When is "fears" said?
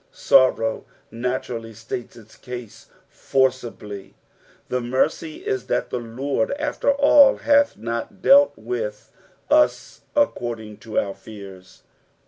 11.13-11.83